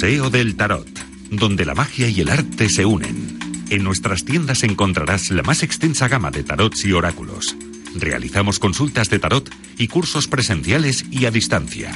Museo 0.00 0.30
del 0.30 0.54
Tarot, 0.54 0.86
donde 1.28 1.64
la 1.64 1.74
magia 1.74 2.08
y 2.08 2.20
el 2.20 2.28
arte 2.28 2.68
se 2.68 2.86
unen. 2.86 3.66
En 3.68 3.82
nuestras 3.82 4.24
tiendas 4.24 4.62
encontrarás 4.62 5.32
la 5.32 5.42
más 5.42 5.64
extensa 5.64 6.06
gama 6.06 6.30
de 6.30 6.44
tarots 6.44 6.84
y 6.84 6.92
oráculos. 6.92 7.56
Realizamos 7.96 8.60
consultas 8.60 9.10
de 9.10 9.18
tarot 9.18 9.50
y 9.76 9.88
cursos 9.88 10.28
presenciales 10.28 11.04
y 11.10 11.24
a 11.24 11.32
distancia. 11.32 11.90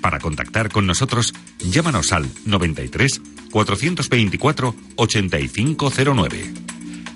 Para 0.00 0.18
contactar 0.18 0.70
con 0.70 0.86
nosotros, 0.86 1.34
llámanos 1.58 2.14
al 2.14 2.26
93 2.46 3.20
424 3.50 4.74
8509. 4.96 6.54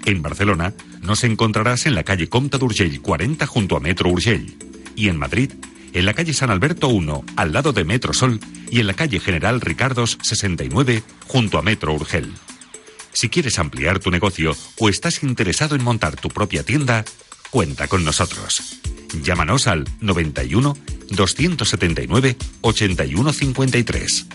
En 0.05 0.21
Barcelona 0.21 0.75
nos 1.01 1.25
encontrarás 1.25 1.87
en 1.87 1.95
la 1.95 2.05
calle 2.05 2.29
Comte 2.29 2.59
d'Urgell 2.59 3.01
40 3.01 3.47
junto 3.47 3.75
a 3.75 3.81
Metro 3.81 4.11
Urgell 4.11 4.55
y 4.95 5.09
en 5.09 5.17
Madrid 5.17 5.51
en 5.95 6.05
la 6.05 6.13
calle 6.13 6.35
San 6.35 6.51
Alberto 6.51 6.89
1 6.89 7.25
al 7.37 7.53
lado 7.55 7.73
de 7.73 7.85
Metro 7.85 8.13
Sol 8.13 8.39
y 8.71 8.81
en 8.81 8.87
la 8.87 8.95
calle 8.95 9.21
General 9.21 9.61
Ricardos 9.61 10.17
69 10.23 11.03
junto 11.27 11.59
a 11.59 11.63
Metro 11.63 11.93
Urgell. 11.93 12.33
Si 13.13 13.29
quieres 13.29 13.59
ampliar 13.59 13.99
tu 13.99 14.11
negocio 14.11 14.57
o 14.79 14.89
estás 14.89 15.23
interesado 15.23 15.75
en 15.75 15.85
montar 15.85 16.17
tu 16.17 16.29
propia 16.29 16.63
tienda, 16.63 17.05
cuenta 17.51 17.89
con 17.89 18.03
nosotros. 18.05 18.81
Llámanos 19.23 19.67
al 19.67 19.85
91 20.01 20.77
279 21.11 22.37
8153. 22.61 24.27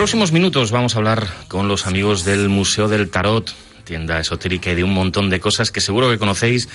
próximos 0.04 0.32
minutos 0.32 0.70
vamos 0.70 0.94
a 0.94 0.98
hablar 0.98 1.26
con 1.48 1.66
los 1.66 1.86
amigos 1.86 2.26
del 2.26 2.50
Museo 2.50 2.88
del 2.88 3.08
Tarot, 3.08 3.54
tienda 3.84 4.20
esotérica 4.20 4.70
y 4.70 4.74
de 4.74 4.84
un 4.84 4.92
montón 4.92 5.30
de 5.30 5.40
cosas 5.40 5.70
que 5.70 5.80
seguro 5.80 6.10
que 6.10 6.18
conocéis, 6.18 6.68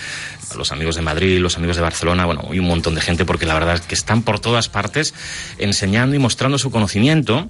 los 0.58 0.72
amigos 0.72 0.95
de 0.95 1.03
Madrid, 1.03 1.39
los 1.39 1.55
amigos 1.55 1.75
de 1.75 1.83
Barcelona, 1.83 2.25
bueno, 2.25 2.50
y 2.52 2.57
un 2.57 2.66
montón 2.66 2.95
de 2.95 3.02
gente 3.02 3.25
porque 3.25 3.45
la 3.45 3.53
verdad 3.53 3.75
es 3.75 3.81
que 3.81 3.94
están 3.94 4.23
por 4.23 4.39
todas 4.39 4.67
partes 4.67 5.13
enseñando 5.59 6.16
y 6.16 6.19
mostrando 6.19 6.57
su 6.57 6.72
conocimiento. 6.72 7.47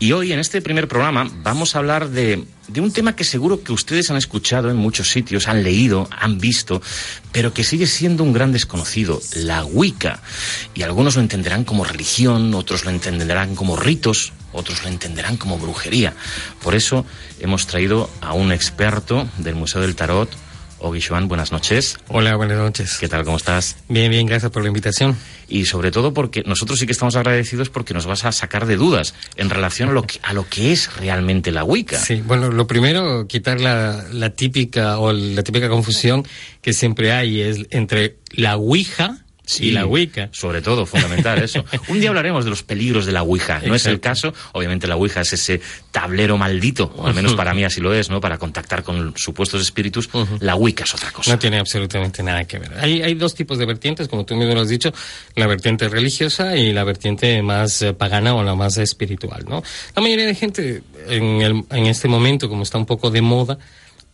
Y 0.00 0.10
hoy 0.10 0.32
en 0.32 0.40
este 0.40 0.60
primer 0.62 0.88
programa 0.88 1.30
vamos 1.44 1.76
a 1.76 1.78
hablar 1.78 2.08
de, 2.08 2.44
de 2.66 2.80
un 2.80 2.92
tema 2.92 3.14
que 3.14 3.22
seguro 3.22 3.62
que 3.62 3.72
ustedes 3.72 4.10
han 4.10 4.16
escuchado 4.16 4.68
en 4.68 4.78
muchos 4.78 5.10
sitios, 5.10 5.46
han 5.46 5.62
leído, 5.62 6.08
han 6.10 6.38
visto, 6.38 6.82
pero 7.30 7.54
que 7.54 7.62
sigue 7.62 7.86
siendo 7.86 8.24
un 8.24 8.32
gran 8.32 8.50
desconocido, 8.50 9.20
la 9.36 9.64
Wicca. 9.64 10.22
Y 10.74 10.82
algunos 10.82 11.14
lo 11.14 11.22
entenderán 11.22 11.62
como 11.62 11.84
religión, 11.84 12.52
otros 12.54 12.84
lo 12.84 12.90
entenderán 12.90 13.54
como 13.54 13.76
ritos, 13.76 14.32
otros 14.52 14.82
lo 14.82 14.88
entenderán 14.88 15.36
como 15.36 15.58
brujería. 15.58 16.14
Por 16.62 16.74
eso 16.74 17.04
hemos 17.38 17.66
traído 17.66 18.10
a 18.20 18.32
un 18.32 18.52
experto 18.52 19.28
del 19.38 19.54
Museo 19.54 19.80
del 19.80 19.96
Tarot, 19.96 20.30
Ogi 20.82 21.00
Joan, 21.02 21.28
buenas 21.28 21.52
noches. 21.52 21.98
Hola, 22.08 22.36
buenas 22.36 22.56
noches. 22.56 22.96
¿Qué 22.98 23.08
tal? 23.08 23.24
¿Cómo 23.24 23.36
estás? 23.36 23.76
Bien, 23.88 24.10
bien, 24.10 24.26
gracias 24.26 24.50
por 24.50 24.62
la 24.62 24.68
invitación. 24.68 25.16
Y 25.46 25.66
sobre 25.66 25.90
todo 25.90 26.14
porque 26.14 26.42
nosotros 26.46 26.78
sí 26.78 26.86
que 26.86 26.92
estamos 26.92 27.16
agradecidos 27.16 27.68
porque 27.68 27.92
nos 27.92 28.06
vas 28.06 28.24
a 28.24 28.32
sacar 28.32 28.66
de 28.66 28.76
dudas 28.76 29.14
en 29.36 29.50
relación 29.50 29.90
a 29.90 29.92
lo 29.92 30.04
que, 30.04 30.18
a 30.22 30.32
lo 30.32 30.48
que 30.48 30.72
es 30.72 30.94
realmente 30.96 31.52
la 31.52 31.64
Wicca. 31.64 31.98
Sí, 31.98 32.22
bueno, 32.24 32.50
lo 32.50 32.66
primero, 32.66 33.26
quitar 33.26 33.60
la, 33.60 34.06
la 34.10 34.30
típica 34.30 34.98
o 34.98 35.12
la 35.12 35.42
típica 35.42 35.68
confusión 35.68 36.26
que 36.62 36.72
siempre 36.72 37.12
hay 37.12 37.42
es 37.42 37.66
entre 37.70 38.16
la 38.30 38.56
Ouija 38.56 39.18
y 39.58 39.70
la 39.70 39.86
Ouija. 39.86 40.28
Sobre 40.32 40.62
todo, 40.62 40.86
fundamental 40.86 41.38
eso. 41.42 41.64
Un 41.88 42.00
día 42.00 42.10
hablaremos 42.10 42.44
de 42.44 42.50
los 42.50 42.62
peligros 42.62 43.06
de 43.06 43.12
la 43.12 43.22
Ouija. 43.22 43.60
No 43.64 43.74
es 43.74 43.86
el 43.86 44.00
caso. 44.00 44.32
Obviamente 44.52 44.86
la 44.86 44.96
Ouija 44.96 45.22
es 45.22 45.32
ese 45.32 45.60
tablero 45.90 46.36
maldito, 46.36 46.92
o 46.96 47.06
al 47.06 47.14
menos 47.14 47.34
para 47.34 47.54
mí 47.54 47.64
así 47.64 47.80
lo 47.80 47.92
es, 47.92 48.10
¿no? 48.10 48.20
Para 48.20 48.38
contactar 48.38 48.82
con 48.82 49.16
supuestos 49.16 49.62
espíritus. 49.62 50.08
La 50.40 50.54
Wicca 50.54 50.84
es 50.84 50.94
otra 50.94 51.10
cosa. 51.10 51.32
No 51.32 51.38
tiene 51.38 51.58
absolutamente 51.58 52.22
nada 52.22 52.44
que 52.44 52.58
ver. 52.58 52.74
Hay, 52.78 53.02
hay 53.02 53.14
dos 53.14 53.34
tipos 53.34 53.58
de 53.58 53.66
vertientes, 53.66 54.08
como 54.08 54.24
tú 54.24 54.36
mismo 54.36 54.54
lo 54.54 54.60
has 54.60 54.68
dicho. 54.68 54.92
La 55.34 55.46
vertiente 55.46 55.88
religiosa 55.88 56.56
y 56.56 56.72
la 56.72 56.84
vertiente 56.84 57.42
más 57.42 57.82
eh, 57.82 57.92
pagana 57.92 58.34
o 58.34 58.42
la 58.42 58.54
más 58.54 58.76
espiritual, 58.78 59.44
¿no? 59.48 59.62
La 59.94 60.02
mayoría 60.02 60.26
de 60.26 60.34
gente 60.34 60.82
en, 61.08 61.42
el, 61.42 61.64
en 61.70 61.86
este 61.86 62.08
momento, 62.08 62.48
como 62.48 62.62
está 62.62 62.78
un 62.78 62.86
poco 62.86 63.10
de 63.10 63.20
moda, 63.20 63.58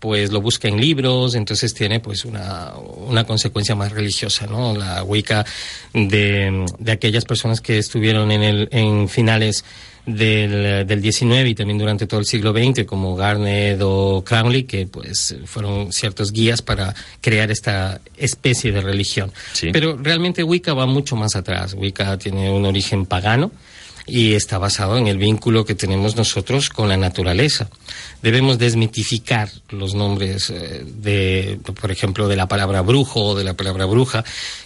pues 0.06 0.30
lo 0.30 0.40
busca 0.40 0.68
en 0.68 0.80
libros, 0.80 1.34
entonces 1.34 1.74
tiene 1.74 1.98
pues 1.98 2.24
una, 2.24 2.74
una 2.76 3.24
consecuencia 3.24 3.74
más 3.74 3.90
religiosa, 3.90 4.46
¿no? 4.46 4.72
La 4.72 5.02
Wicca 5.02 5.44
de, 5.92 6.64
de 6.78 6.92
aquellas 6.92 7.24
personas 7.24 7.60
que 7.60 7.76
estuvieron 7.76 8.30
en, 8.30 8.44
el, 8.44 8.68
en 8.70 9.08
finales 9.08 9.64
del, 10.06 10.86
del 10.86 11.02
19 11.02 11.48
y 11.48 11.54
también 11.56 11.76
durante 11.76 12.06
todo 12.06 12.20
el 12.20 12.26
siglo 12.26 12.52
XX, 12.52 12.84
como 12.84 13.16
Garnet 13.16 13.80
o 13.82 14.22
Crowley, 14.24 14.62
que 14.62 14.86
pues 14.86 15.34
fueron 15.44 15.92
ciertos 15.92 16.30
guías 16.30 16.62
para 16.62 16.94
crear 17.20 17.50
esta 17.50 18.00
especie 18.16 18.70
de 18.70 18.82
religión. 18.82 19.32
Pero 19.72 19.98
realmente 20.00 20.44
Wicca 20.44 20.72
va 20.72 20.86
mucho 20.86 21.16
más 21.16 21.34
atrás. 21.34 21.74
Wicca 21.74 22.16
tiene 22.16 22.48
un 22.48 22.64
origen 22.64 23.06
pagano 23.06 23.50
y 24.06 24.34
está 24.34 24.58
basado 24.58 24.96
en 24.96 25.08
el 25.08 25.18
vínculo 25.18 25.64
que 25.64 25.74
tenemos 25.74 26.14
nosotros 26.14 26.70
con 26.70 26.88
la 26.88 26.96
naturaleza. 26.96 27.68
Debemos 28.22 28.58
desmitificar 28.58 29.48
los 29.70 29.94
nombres 29.94 30.50
eh, 30.50 30.84
de, 30.84 31.58
por 31.80 31.90
ejemplo, 31.90 32.28
de 32.28 32.36
la 32.36 32.48
palabra 32.48 32.82
brujo 32.82 33.20
o 33.20 33.34
de 33.34 33.44
la 33.44 33.54
palabra 33.54 33.84
bruja, 33.86 34.24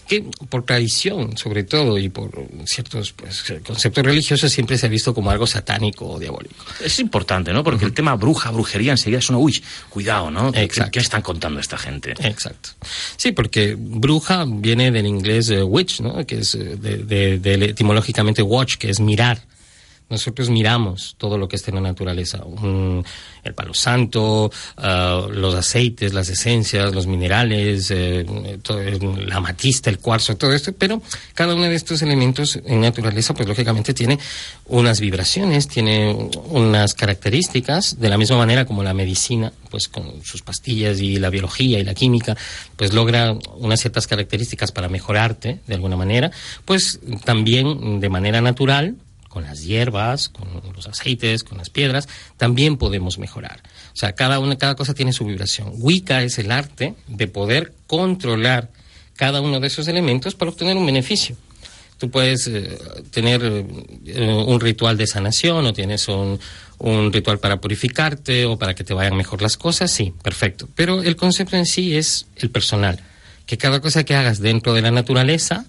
que 0.09 0.25
por 0.49 0.65
tradición, 0.65 1.37
sobre 1.37 1.65
todo, 1.65 1.99
y 1.99 2.09
por 2.09 2.31
ciertos 2.67 3.13
pues, 3.13 3.45
conceptos 3.65 4.05
religiosos, 4.05 4.51
siempre 4.51 4.79
se 4.79 4.87
ha 4.87 4.89
visto 4.89 5.15
como 5.15 5.31
algo 5.31 5.47
satánico 5.47 6.09
o 6.09 6.19
diabólico. 6.19 6.65
Es 6.85 6.99
importante, 6.99 7.53
¿no? 7.53 7.63
Porque 7.63 7.85
el 7.85 7.93
tema 7.93 8.15
bruja, 8.17 8.51
brujería, 8.51 8.93
enseguida 8.93 9.19
es 9.19 9.29
una, 9.29 9.39
uy, 9.39 9.63
cuidado, 9.89 10.31
¿no? 10.31 10.53
¿Qué, 10.53 10.69
están 10.95 11.23
contando 11.23 11.61
esta 11.61 11.79
gente? 11.79 12.15
Exacto. 12.21 12.71
Sí, 13.17 13.33
porque 13.33 13.77
bruja 13.79 14.45
viene 14.47 14.91
del 14.91 15.07
inglés 15.07 15.51
eh, 15.51 15.63
witch, 15.63 16.01
¿no? 16.01 16.25
Que 16.27 16.39
es 16.39 16.55
eh, 16.55 16.77
de, 16.77 17.65
etimológicamente 17.65 18.43
watch, 18.43 18.77
que 18.77 18.91
es 18.91 19.01
mirar. 19.01 19.41
Nosotros 20.11 20.51
miramos 20.51 21.15
todo 21.17 21.39
lo 21.39 21.47
que 21.47 21.55
está 21.55 21.71
en 21.71 21.77
la 21.77 21.83
naturaleza, 21.83 22.43
el 23.45 23.55
palo 23.55 23.73
santo, 23.75 24.51
ah, 24.77 25.27
los 25.31 25.55
aceites, 25.55 26.13
las 26.13 26.29
esencias, 26.29 26.93
los 26.93 27.07
minerales, 27.07 27.93
eh, 27.93 28.27
la 29.27 29.37
amatista, 29.37 29.89
el 29.89 30.01
cuarzo, 30.01 30.37
todo 30.37 30.53
esto, 30.53 30.73
pero 30.73 31.01
cada 31.35 31.55
uno 31.55 31.65
de 31.65 31.77
estos 31.77 32.03
elementos 32.03 32.59
en 32.65 32.81
naturaleza, 32.81 33.35
pues 33.35 33.49
lógicamente 33.49 33.95
tiene 33.95 34.19
unas 34.67 35.01
vibraciones, 35.01 35.69
tiene 35.69 36.13
unas 36.47 36.95
características, 36.95 38.01
de 38.01 38.09
la 38.09 38.19
misma 38.19 38.37
manera 38.37 38.65
como 38.65 38.83
la 38.83 38.95
medicina, 38.95 39.53
pues 39.71 39.89
con 39.89 40.25
sus 40.25 40.43
pastillas 40.43 41.01
y 41.01 41.21
la 41.21 41.31
biología 41.31 41.79
y 41.79 41.85
la 41.85 41.95
química, 41.95 42.37
pues 42.77 42.93
logra 42.93 43.37
unas 43.59 43.81
ciertas 43.81 44.09
características 44.09 44.73
para 44.73 44.89
mejorarte 44.89 45.61
de 45.69 45.75
alguna 45.75 45.97
manera, 45.97 46.33
pues 46.65 46.99
también 47.25 48.01
de 48.01 48.09
manera 48.09 48.41
natural, 48.41 48.97
con 49.31 49.45
las 49.45 49.65
hierbas, 49.65 50.29
con 50.29 50.49
los 50.75 50.89
aceites, 50.89 51.45
con 51.45 51.57
las 51.57 51.71
piedras, 51.71 52.09
también 52.37 52.77
podemos 52.77 53.17
mejorar. 53.19 53.63
O 53.95 53.97
sea, 53.97 54.13
cada, 54.13 54.41
una, 54.41 54.59
cada 54.59 54.75
cosa 54.75 54.93
tiene 54.93 55.13
su 55.13 55.25
vibración. 55.25 55.71
Wicca 55.77 56.23
es 56.23 56.39
el 56.41 56.51
arte 56.51 56.97
de 57.07 57.29
poder 57.29 57.73
controlar 57.87 58.71
cada 59.15 59.41
uno 59.41 59.61
de 59.61 59.69
esos 59.69 59.87
elementos 59.87 60.35
para 60.35 60.51
obtener 60.51 60.77
un 60.77 60.85
beneficio. 60.85 61.37
Tú 61.97 62.11
puedes 62.11 62.49
eh, 62.49 62.77
tener 63.13 63.41
eh, 63.45 64.45
un 64.47 64.59
ritual 64.59 64.97
de 64.97 65.07
sanación 65.07 65.65
o 65.65 65.73
tienes 65.73 66.09
un, 66.09 66.41
un 66.79 67.13
ritual 67.13 67.39
para 67.39 67.61
purificarte 67.61 68.47
o 68.47 68.59
para 68.59 68.75
que 68.75 68.83
te 68.83 68.95
vayan 68.95 69.17
mejor 69.17 69.43
las 69.43 69.57
cosas, 69.57 69.93
sí, 69.93 70.13
perfecto. 70.23 70.69
Pero 70.75 71.03
el 71.03 71.15
concepto 71.15 71.57
en 71.57 71.67
sí 71.67 71.97
es 71.97 72.27
el 72.37 72.51
personal. 72.51 72.99
Que 73.47 73.59
cada 73.59 73.81
cosa 73.81 74.03
que 74.03 74.17
hagas 74.17 74.41
dentro 74.41 74.75
de 74.75 74.83
la 74.83 74.91
naturaleza 74.91 75.67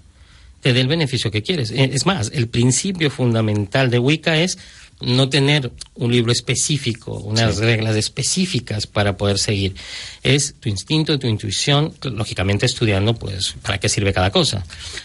te 0.62 0.72
dé 0.72 0.80
el 0.80 0.88
beneficio 0.88 1.30
que 1.30 1.42
quieres. 1.42 1.72
Eh, 1.72 1.90
es 1.92 2.06
más, 2.06 2.30
el 2.32 2.48
principio 2.48 3.10
fundamental 3.10 3.90
de 3.90 3.98
Wicca 3.98 4.38
es 4.38 4.58
no 5.00 5.28
tener 5.28 5.72
un 5.94 6.12
libro 6.12 6.30
específico, 6.30 7.14
unas 7.18 7.58
reglas 7.58 7.96
específicas 7.96 8.86
para 8.86 9.16
poder 9.16 9.38
seguir. 9.38 9.74
Es 10.22 10.54
tu 10.60 10.68
instinto, 10.68 11.18
tu 11.18 11.26
intuición, 11.26 11.92
lógicamente 12.04 12.66
estudiando, 12.66 13.14
pues, 13.14 13.56
para 13.62 13.78
qué 13.78 13.88
sirve 13.88 14.12
cada 14.12 14.30
cosa. 14.30 14.64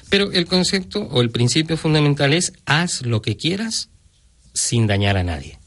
Pero 0.09 0.31
el 0.31 0.45
concepto 0.45 1.01
o 1.01 1.21
el 1.21 1.31
principio 1.31 1.75
fundamental 1.75 2.33
es 2.33 2.53
haz 2.65 3.01
lo 3.01 3.23
que 3.23 3.35
quieras 3.35 3.89
sin 4.53 4.85
dañar 4.85 5.17
a 5.17 5.23
nadie. 5.23 5.57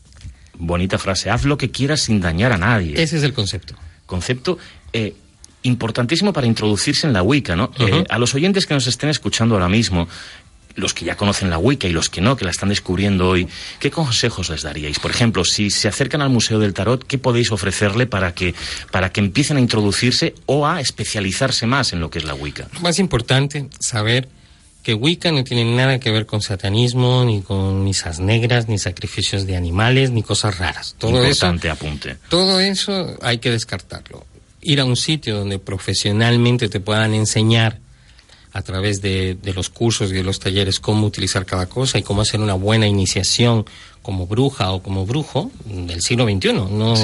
Bonita 0.55 0.99
frase. 0.99 1.31
Haz 1.31 1.45
lo 1.45 1.59
que 1.59 1.73
quieras 1.73 2.03
sin 2.03 2.21
dañar 2.21 2.53
a 2.53 2.59
nadie. 2.59 3.03
Ese 3.03 3.17
es 3.17 3.25
el 3.25 3.33
concepto. 3.33 3.75
Concepto 4.07 4.59
eh, 4.93 5.15
importantísimo 5.63 6.33
para 6.33 6.47
introducirse 6.47 7.07
en 7.07 7.13
la 7.13 7.23
Wicca, 7.23 7.57
¿no? 7.57 7.71
Eh, 7.79 8.05
a 8.09 8.19
los 8.19 8.35
oyentes 8.35 8.67
que 8.67 8.75
nos 8.75 8.87
estén 8.87 9.11
escuchando 9.11 9.55
ahora 9.55 9.69
mismo, 9.69 10.09
los 10.77 10.95
que 10.95 11.05
ya 11.05 11.17
conocen 11.17 11.51
la 11.51 11.59
Wicca 11.59 11.89
y 11.89 11.93
los 11.93 12.09
que 12.09 12.21
no, 12.21 12.37
que 12.37 12.45
la 12.45 12.51
están 12.51 12.69
descubriendo 12.69 13.29
hoy, 13.29 13.49
¿qué 13.79 13.91
consejos 13.91 14.49
les 14.51 14.63
daríais? 14.63 14.99
Por 14.99 15.11
ejemplo, 15.11 15.45
si 15.45 15.71
se 15.71 15.89
acercan 15.89 16.23
al 16.23 16.31
Museo 16.31 16.59
del 16.59 16.75
Tarot, 16.75 17.05
¿qué 17.05 17.19
podéis 17.19 17.53
ofrecerle 17.53 18.07
para 18.07 18.35
que, 18.35 18.55
para 18.91 19.13
que 19.13 19.21
empiecen 19.21 19.57
a 19.57 19.61
introducirse 19.61 20.35
o 20.47 20.67
a 20.67 20.81
especializarse 20.81 21.67
más 21.67 21.93
en 21.93 22.01
lo 22.01 22.11
que 22.11 22.19
es 22.19 22.25
la 22.25 22.35
Wicca? 22.35 22.69
Lo 22.73 22.81
más 22.81 22.99
importante, 22.99 23.69
saber 23.81 24.29
que 24.83 24.95
Wicca 24.95 25.31
no 25.31 25.45
tiene 25.45 25.77
nada 25.77 26.01
que 26.01 26.11
ver 26.11 26.27
con 26.27 26.41
satanismo, 26.41 27.25
ni 27.25 27.43
con 27.43 27.85
misas 27.85 28.19
negras, 28.19 28.69
ni 28.69 28.79
sacrificios 28.79 29.47
de 29.47 29.57
animales, 29.57 30.11
ni 30.11 30.23
cosas 30.23 30.59
raras. 30.59 30.97
Todo 30.99 31.23
Importante 31.23 31.69
apunte. 31.69 32.17
Todo 32.29 32.61
eso 32.61 33.17
hay 33.21 33.39
que 33.39 33.51
descartarlo. 33.51 34.25
Ir 34.63 34.81
a 34.81 34.85
un 34.85 34.97
sitio 34.97 35.39
donde 35.39 35.59
profesionalmente 35.59 36.69
te 36.69 36.81
puedan 36.81 37.15
enseñar 37.15 37.79
a 38.53 38.63
través 38.63 39.01
de, 39.01 39.39
los 39.55 39.71
cursos 39.71 40.11
y 40.11 40.15
de 40.15 40.25
los 40.25 40.41
talleres 40.41 40.81
cómo 40.81 41.07
utilizar 41.07 41.47
cada 41.47 41.67
cosa 41.67 41.99
y 41.99 42.03
cómo 42.03 42.23
hacer 42.23 42.41
una 42.41 42.55
buena 42.55 42.87
iniciación 42.87 43.65
como 44.03 44.27
bruja 44.27 44.73
o 44.73 44.83
como 44.83 45.07
brujo 45.07 45.53
del 45.65 46.01
siglo 46.01 46.25
XXI, 46.25 46.53
no, 46.53 46.95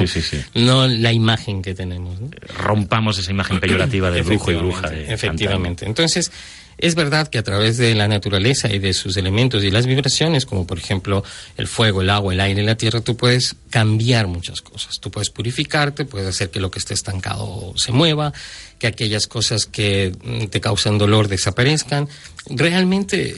no 0.55 0.89
la 0.89 1.13
imagen 1.13 1.63
que 1.63 1.75
tenemos. 1.75 2.19
Rompamos 2.59 3.19
esa 3.19 3.31
imagen 3.31 3.61
peyorativa 3.61 4.11
de 4.11 4.23
brujo 4.23 4.51
y 4.51 4.57
bruja. 4.57 4.89
efectivamente. 4.95 5.87
Entonces, 5.87 6.33
es 6.79 6.95
verdad 6.95 7.29
que 7.29 7.39
a 7.39 7.43
través 7.43 7.79
de 7.79 7.95
la 7.95 8.07
naturaleza 8.07 8.73
y 8.73 8.79
de 8.79 8.93
sus 8.93 9.17
elementos 9.17 9.65
y 9.65 9.71
las 9.71 9.87
vibraciones, 9.87 10.45
como 10.45 10.67
por 10.67 10.79
ejemplo 10.79 11.25
el 11.57 11.67
fuego, 11.69 12.03
el 12.03 12.11
agua, 12.11 12.35
el 12.35 12.41
aire 12.41 12.63
y 12.63 12.67
la 12.67 12.77
tierra, 12.77 13.01
tú 13.01 13.17
puedes 13.17 13.57
cambiar 13.71 14.27
muchas 14.27 14.61
cosas. 14.61 15.01
Tú 15.01 15.11
puedes 15.11 15.31
purificarte, 15.31 16.05
puedes 16.05 16.29
hacer 16.29 16.51
que 16.51 16.61
lo 16.61 16.71
que 16.71 16.79
esté 16.79 16.93
estancado 16.93 17.73
se 17.77 17.93
mueva, 17.93 18.33
que 18.79 18.87
aquellas 18.87 19.27
cosas 19.27 19.67
que 19.67 20.13
mm, 20.23 20.47
te 20.47 20.61
causan 20.61 20.99
dolor 20.99 21.29
desaparezcan. 21.29 22.09
Realmente 22.51 23.35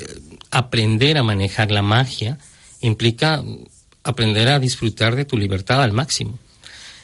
aprender 0.50 1.17
a 1.19 1.23
manejar 1.23 1.70
la 1.70 1.82
magia 1.82 2.38
implica 2.81 3.43
aprender 4.02 4.49
a 4.49 4.58
disfrutar 4.58 5.14
de 5.14 5.25
tu 5.25 5.37
libertad 5.37 5.82
al 5.82 5.93
máximo. 5.93 6.38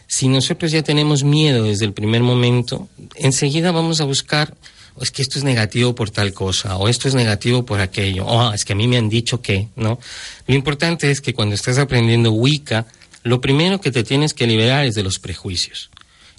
Si 0.07 0.29
nosotros 0.29 0.73
ya 0.73 0.83
tenemos 0.83 1.25
miedo 1.25 1.65
desde 1.65 1.85
el 1.85 1.93
primer 1.93 2.23
momento, 2.23 2.89
enseguida 3.15 3.73
vamos 3.73 4.01
a 4.01 4.05
buscar 4.05 4.55
es 5.01 5.11
que 5.11 5.23
esto 5.23 5.39
es 5.39 5.45
negativo 5.45 5.95
por 5.95 6.11
tal 6.11 6.33
cosa, 6.33 6.77
o 6.77 6.89
esto 6.89 7.09
es 7.09 7.15
negativo 7.15 7.65
por 7.65 7.81
aquello, 7.81 8.27
o 8.27 8.53
es 8.53 8.65
que 8.65 8.75
a 8.75 8.77
mí 8.77 8.87
me 8.87 8.97
han 8.97 9.09
dicho 9.09 9.41
que, 9.41 9.69
¿no? 9.77 9.99
Lo 10.47 10.55
importante 10.55 11.11
es 11.11 11.21
que 11.21 11.35
cuando 11.35 11.55
estás 11.55 11.79
aprendiendo 11.79 12.33
Wicca, 12.33 12.87
lo 13.23 13.41
primero 13.41 13.81
que 13.81 13.91
te 13.91 14.05
tienes 14.05 14.35
que 14.35 14.47
liberar 14.47 14.85
es 14.85 14.95
de 14.95 15.03
los 15.03 15.19
prejuicios. 15.19 15.91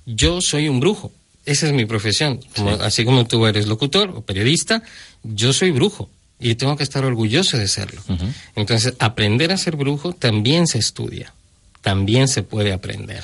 Yo 0.06 0.40
soy 0.42 0.70
un 0.70 0.80
brujo, 0.80 1.12
esa 1.46 1.68
es 1.68 1.74
mi 1.74 1.86
profesión. 1.86 2.40
Así 2.82 3.06
como 3.06 3.26
tú 3.26 3.46
eres 3.46 3.68
locutor 3.68 4.10
o 4.10 4.22
periodista, 4.22 4.84
yo 5.24 5.52
soy 5.54 5.72
brujo 5.72 6.10
y 6.40 6.56
tengo 6.56 6.76
que 6.76 6.84
estar 6.84 7.04
orgulloso 7.06 7.58
de 7.58 7.68
serlo. 7.68 8.02
Entonces, 8.56 8.94
aprender 9.00 9.52
a 9.52 9.58
ser 9.58 9.76
brujo 9.76 10.14
también 10.14 10.68
se 10.68 10.80
estudia, 10.80 11.34
también 11.82 12.28
se 12.28 12.44
puede 12.44 12.72
aprender. 12.72 13.24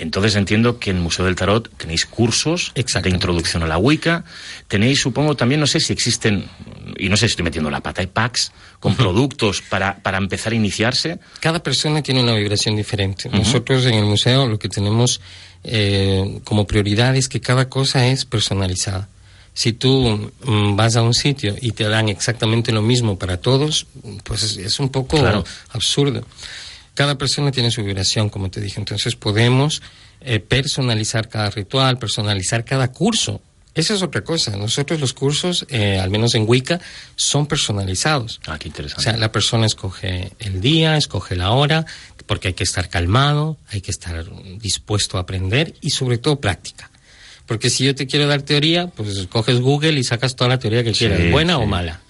Entonces 0.00 0.34
entiendo 0.34 0.78
que 0.78 0.90
en 0.90 0.96
el 0.96 1.02
Museo 1.02 1.26
del 1.26 1.36
Tarot 1.36 1.68
tenéis 1.76 2.06
cursos 2.06 2.72
de 2.74 3.10
introducción 3.10 3.62
a 3.62 3.66
la 3.66 3.76
Wicca. 3.76 4.24
Tenéis, 4.66 5.00
supongo, 5.00 5.36
también, 5.36 5.60
no 5.60 5.66
sé 5.66 5.78
si 5.78 5.92
existen, 5.92 6.46
y 6.96 7.10
no 7.10 7.18
sé 7.18 7.26
si 7.26 7.32
estoy 7.32 7.44
metiendo 7.44 7.70
la 7.70 7.82
pata, 7.82 8.00
hay 8.00 8.06
packs 8.06 8.50
con 8.80 8.94
productos 8.96 9.60
para, 9.60 9.98
para 9.98 10.16
empezar 10.16 10.54
a 10.54 10.56
iniciarse. 10.56 11.18
Cada 11.40 11.62
persona 11.62 12.02
tiene 12.02 12.22
una 12.22 12.34
vibración 12.34 12.76
diferente. 12.76 13.28
Nosotros 13.28 13.84
en 13.84 13.94
el 13.94 14.06
museo 14.06 14.46
lo 14.46 14.58
que 14.58 14.70
tenemos 14.70 15.20
eh, 15.64 16.40
como 16.44 16.66
prioridad 16.66 17.14
es 17.14 17.28
que 17.28 17.40
cada 17.40 17.68
cosa 17.68 18.06
es 18.06 18.24
personalizada. 18.24 19.08
Si 19.52 19.74
tú 19.74 20.32
mm, 20.44 20.76
vas 20.76 20.96
a 20.96 21.02
un 21.02 21.12
sitio 21.12 21.56
y 21.60 21.72
te 21.72 21.84
dan 21.84 22.08
exactamente 22.08 22.72
lo 22.72 22.80
mismo 22.80 23.18
para 23.18 23.36
todos, 23.36 23.86
pues 24.24 24.56
es, 24.56 24.80
un 24.80 24.88
poco 24.88 25.18
absurdo 25.72 26.24
cada 26.94 27.16
persona 27.16 27.50
tiene 27.52 27.70
su 27.70 27.82
vibración, 27.82 28.28
como 28.28 28.50
te 28.50 28.60
dije. 28.60 28.78
Entonces 28.78 29.16
podemos 29.16 29.82
eh, 30.20 30.40
personalizar 30.40 31.28
cada 31.28 31.50
ritual, 31.50 31.98
personalizar 31.98 32.64
cada 32.64 32.92
curso. 32.92 33.40
Esa 33.74 33.94
es 33.94 34.02
otra 34.02 34.22
cosa. 34.22 34.56
Nosotros 34.56 35.00
los 35.00 35.12
cursos, 35.12 35.64
eh, 35.68 35.98
al 35.98 36.10
menos 36.10 36.34
en 36.34 36.44
Wicca, 36.46 36.80
son 37.14 37.46
personalizados. 37.46 38.40
Ah, 38.46 38.58
qué 38.58 38.68
interesante. 38.68 39.00
O 39.00 39.02
sea, 39.04 39.16
la 39.16 39.30
persona 39.30 39.66
escoge 39.66 40.32
el 40.40 40.60
día, 40.60 40.96
escoge 40.96 41.36
la 41.36 41.52
hora, 41.52 41.86
porque 42.26 42.48
hay 42.48 42.54
que 42.54 42.64
estar 42.64 42.88
calmado, 42.88 43.56
hay 43.68 43.80
que 43.80 43.90
estar 43.90 44.24
dispuesto 44.58 45.18
a 45.18 45.20
aprender 45.20 45.74
y 45.80 45.90
sobre 45.90 46.18
todo 46.18 46.40
práctica. 46.40 46.90
Porque 47.46 47.70
si 47.70 47.84
yo 47.84 47.94
te 47.94 48.06
quiero 48.06 48.28
dar 48.28 48.42
teoría, 48.42 48.88
pues 48.88 49.26
coges 49.28 49.60
Google 49.60 49.98
y 49.98 50.04
sacas 50.04 50.36
toda 50.36 50.48
la 50.48 50.58
teoría 50.58 50.84
que 50.84 50.92
quieras, 50.92 51.30
buena 51.32 51.58
o 51.58 51.66
mala. 51.66 52.00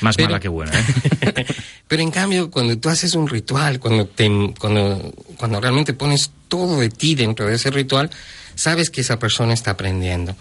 Más 0.00 0.18
mala 0.18 0.40
que 0.40 0.48
buena, 0.48 0.72
¿eh? 0.78 1.46
pero 1.88 2.02
en 2.02 2.10
cambio, 2.10 2.50
cuando 2.50 2.78
tú 2.78 2.88
haces 2.88 3.14
un 3.14 3.28
ritual, 3.28 3.80
cuando, 3.80 4.06
te, 4.06 4.30
cuando, 4.58 5.12
cuando 5.36 5.60
realmente 5.60 5.92
pones 5.92 6.30
todo 6.48 6.80
de 6.80 6.88
ti 6.90 7.14
dentro 7.14 7.46
de 7.46 7.54
ese 7.54 7.70
ritual, 7.70 8.10
sabes 8.54 8.90
que 8.90 9.00
esa 9.00 9.18
persona 9.18 9.54
está 9.54 9.72
aprendiendo. 9.72 10.36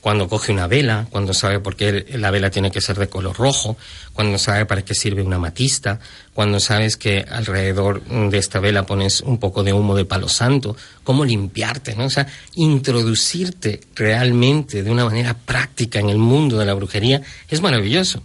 Cuando 0.00 0.28
coge 0.28 0.52
una 0.52 0.66
vela, 0.66 1.06
cuando 1.10 1.34
sabe 1.34 1.60
por 1.60 1.76
qué 1.76 2.06
la 2.12 2.30
vela 2.30 2.50
tiene 2.50 2.70
que 2.70 2.80
ser 2.80 2.98
de 2.98 3.08
color 3.08 3.36
rojo, 3.36 3.76
cuando 4.12 4.38
sabe 4.38 4.66
para 4.66 4.82
qué 4.82 4.94
sirve 4.94 5.22
una 5.22 5.38
matista, 5.38 5.98
cuando 6.34 6.60
sabes 6.60 6.96
que 6.96 7.24
alrededor 7.28 8.02
de 8.04 8.38
esta 8.38 8.60
vela 8.60 8.86
pones 8.86 9.22
un 9.22 9.38
poco 9.38 9.64
de 9.64 9.72
humo 9.72 9.96
de 9.96 10.04
palo 10.04 10.28
santo, 10.28 10.76
cómo 11.02 11.24
limpiarte, 11.24 11.96
¿no? 11.96 12.04
O 12.04 12.10
sea, 12.10 12.26
introducirte 12.54 13.80
realmente 13.94 14.82
de 14.82 14.90
una 14.90 15.04
manera 15.04 15.34
práctica 15.34 15.98
en 15.98 16.10
el 16.10 16.18
mundo 16.18 16.58
de 16.58 16.66
la 16.66 16.74
brujería 16.74 17.22
es 17.48 17.60
maravilloso. 17.60 18.22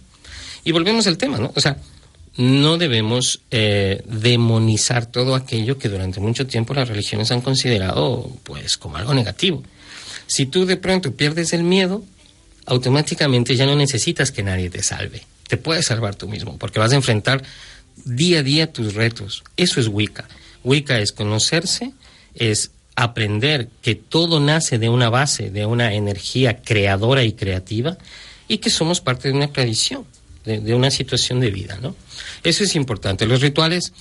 Y 0.64 0.72
volvemos 0.72 1.06
al 1.06 1.18
tema, 1.18 1.38
¿no? 1.38 1.52
O 1.54 1.60
sea, 1.60 1.76
no 2.36 2.78
debemos 2.78 3.42
eh, 3.50 4.02
demonizar 4.06 5.06
todo 5.06 5.34
aquello 5.34 5.78
que 5.78 5.88
durante 5.88 6.20
mucho 6.20 6.46
tiempo 6.46 6.74
las 6.74 6.88
religiones 6.88 7.30
han 7.32 7.40
considerado 7.40 8.30
pues 8.44 8.76
como 8.76 8.96
algo 8.96 9.14
negativo. 9.14 9.62
Si 10.26 10.46
tú 10.46 10.64
de 10.64 10.76
pronto 10.76 11.12
pierdes 11.12 11.52
el 11.52 11.64
miedo, 11.64 12.04
automáticamente 12.66 13.56
ya 13.56 13.66
no 13.66 13.74
necesitas 13.74 14.30
que 14.30 14.42
nadie 14.42 14.70
te 14.70 14.82
salve. 14.82 15.22
Te 15.48 15.56
puedes 15.56 15.86
salvar 15.86 16.14
tú 16.14 16.28
mismo, 16.28 16.56
porque 16.56 16.78
vas 16.78 16.92
a 16.92 16.96
enfrentar 16.96 17.42
día 18.04 18.38
a 18.38 18.42
día 18.42 18.72
tus 18.72 18.94
retos. 18.94 19.42
Eso 19.56 19.80
es 19.80 19.88
Wicca. 19.88 20.28
Wicca 20.62 21.00
es 21.00 21.10
conocerse, 21.10 21.92
es 22.34 22.70
aprender 22.94 23.68
que 23.82 23.96
todo 23.96 24.38
nace 24.38 24.78
de 24.78 24.88
una 24.88 25.10
base, 25.10 25.50
de 25.50 25.66
una 25.66 25.94
energía 25.94 26.62
creadora 26.62 27.24
y 27.24 27.32
creativa, 27.32 27.98
y 28.46 28.58
que 28.58 28.70
somos 28.70 29.00
parte 29.00 29.28
de 29.28 29.34
una 29.34 29.52
tradición 29.52 30.06
de, 30.44 30.74
una 30.74 30.90
situación 30.90 31.40
de 31.40 31.50
vida, 31.50 31.78
¿no? 31.80 31.94
Eso 32.42 32.64
es 32.64 32.74
importante. 32.74 33.26
Los 33.26 33.40
rituales, 33.40 33.92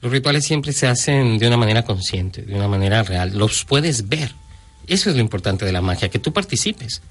los 0.00 0.12
rituales 0.12 0.44
siempre 0.44 0.72
se 0.72 0.86
hacen 0.86 1.38
de 1.38 1.46
una 1.46 1.56
manera 1.56 1.84
consciente, 1.84 2.42
de 2.42 2.54
una 2.54 2.68
manera 2.68 3.02
real. 3.02 3.36
Los 3.36 3.64
puedes 3.64 4.08
ver. 4.08 4.32
Eso 4.86 5.10
es 5.10 5.16
lo 5.16 5.20
importante 5.20 5.64
de 5.64 5.72
la 5.72 5.82
magia, 5.82 6.08
que 6.08 6.18
tú 6.18 6.32
participes. 6.32 7.02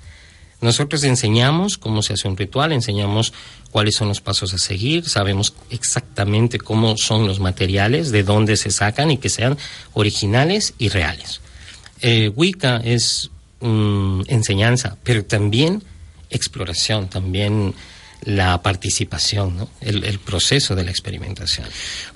Nosotros 0.59 1.03
enseñamos 1.03 1.77
cómo 1.77 2.01
se 2.01 2.13
hace 2.13 2.27
un 2.27 2.35
ritual, 2.35 2.71
enseñamos 2.71 3.31
cuáles 3.69 3.95
son 3.95 4.07
los 4.07 4.21
pasos 4.21 4.55
a 4.55 4.57
seguir, 4.57 5.07
sabemos 5.07 5.53
exactamente 5.69 6.57
cómo 6.57 6.97
son 6.97 7.27
los 7.27 7.39
materiales, 7.39 8.11
de 8.11 8.23
dónde 8.23 8.57
se 8.57 8.71
sacan 8.71 9.11
y 9.11 9.17
que 9.17 9.29
sean 9.29 9.57
originales 9.93 10.73
y 10.79 10.89
reales. 10.89 11.41
Eh, 12.01 12.31
Wicca 12.35 12.77
es 12.77 13.29
mm, 13.59 14.21
enseñanza, 14.27 14.97
pero 15.03 15.23
también 15.25 15.83
exploración, 16.31 17.07
también 17.07 17.75
la 18.23 18.61
participación, 18.61 19.57
¿no? 19.57 19.69
el, 19.81 20.19
proceso 20.19 20.75
de 20.75 20.83
la 20.83 20.91
experimentación. 20.91 21.67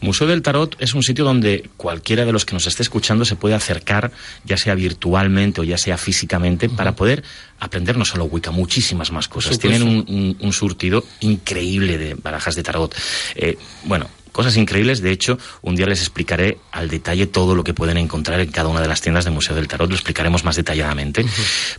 Museo 0.01 0.27
del 0.27 0.41
Tarot 0.41 0.75
es 0.79 0.93
un 0.93 1.03
sitio 1.03 1.23
donde 1.23 1.69
cualquiera 1.77 2.25
de 2.25 2.31
los 2.31 2.45
que 2.45 2.53
nos 2.53 2.67
esté 2.67 2.83
escuchando 2.83 3.23
se 3.25 3.35
puede 3.35 3.55
acercar, 3.55 4.11
ya 4.43 4.57
sea 4.57 4.75
virtualmente 4.75 5.61
o 5.61 5.63
ya 5.63 5.77
sea 5.77 5.97
físicamente, 5.97 6.69
para 6.69 6.95
poder 6.95 7.23
aprender 7.59 7.97
no 7.97 8.05
solo 8.05 8.25
Wicca, 8.25 8.51
muchísimas 8.51 9.11
más 9.11 9.27
cosas. 9.27 9.59
Tienen 9.59 10.35
un, 10.39 10.53
surtido 10.53 11.05
increíble 11.21 11.97
de 11.97 12.15
barajas 12.15 12.55
de 12.55 12.63
tarot. 12.63 12.93
Eh, 13.35 13.57
bueno, 13.85 14.09
cosas 14.31 14.57
increíbles. 14.57 15.01
De 15.01 15.11
hecho, 15.11 15.37
un 15.61 15.75
día 15.75 15.85
les 15.85 15.99
explicaré 15.99 16.57
al 16.71 16.89
detalle 16.89 17.27
todo 17.27 17.55
lo 17.55 17.63
que 17.63 17.73
pueden 17.73 17.97
encontrar 17.97 18.39
en 18.39 18.51
cada 18.51 18.69
una 18.69 18.81
de 18.81 18.87
las 18.87 19.01
tiendas 19.01 19.25
del 19.25 19.33
Museo 19.33 19.55
del 19.55 19.67
Tarot. 19.67 19.89
Lo 19.89 19.95
explicaremos 19.95 20.43
más 20.43 20.55
detalladamente. 20.55 21.25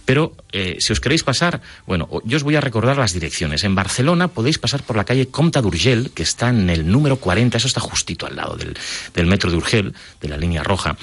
Pero 0.04 0.37
eh, 0.52 0.76
si 0.78 0.92
os 0.92 1.00
queréis 1.00 1.23
pasar, 1.23 1.61
bueno, 1.87 2.09
yo 2.25 2.37
os 2.37 2.42
voy 2.42 2.56
a 2.56 2.61
recordar 2.61 2.97
las 2.97 3.12
direcciones. 3.12 3.64
En 3.64 3.75
Barcelona 3.75 4.28
podéis 4.28 4.59
pasar 4.59 4.82
por 4.82 4.97
la 4.97 5.04
calle 5.04 5.28
Comte 5.28 5.61
d'Urgell, 5.61 6.11
que 6.11 6.23
está 6.23 6.49
en 6.49 6.71
el 6.71 6.90
número 6.90 7.16
40. 7.16 7.56
Eso 7.56 7.66
está 7.66 7.80
justito 7.80 8.26
al 8.26 8.37
lado 8.37 8.56
del, 8.56 8.76
del 9.14 9.26
metro 9.26 9.50
de 9.50 9.56
Urgell, 9.56 9.94
de 10.21 10.28
la 10.28 10.37
línea 10.37 10.62
roja. 10.62 10.97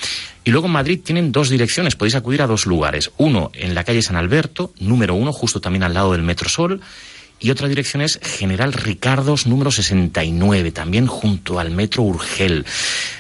Y 0.44 0.52
luego 0.52 0.68
en 0.68 0.74
Madrid 0.74 1.00
tienen 1.04 1.32
dos 1.32 1.50
direcciones. 1.50 1.96
Podéis 1.96 2.16
acudir 2.16 2.42
a 2.42 2.48
dos 2.48 2.66
lugares. 2.66 3.12
Uno 3.18 3.52
en 3.54 3.76
la 3.76 3.84
calle 3.84 4.02
San 4.02 4.16
Alberto, 4.16 4.74
número 4.80 5.14
uno, 5.16 5.34
justo 5.34 5.62
también 5.62 5.84
al 5.84 5.94
lado 5.94 6.14
del 6.14 6.24
Metro 6.24 6.50
Sol 6.50 6.82
Y 7.40 7.52
otra 7.52 7.70
dirección 7.70 8.02
es 8.02 8.20
General 8.22 8.74
Ricardos 8.74 9.48
número 9.48 9.72
69, 9.72 10.72
también 10.72 11.08
junto 11.08 11.60
al 11.60 11.72
Metro 11.72 12.04
Urgel. 12.04 12.66